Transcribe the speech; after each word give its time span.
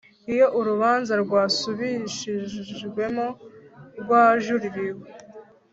Iyo 0.33 0.47
urubanza 0.59 1.13
rwasubirishijwemo 1.23 3.27
rwajuririwe 4.01 5.07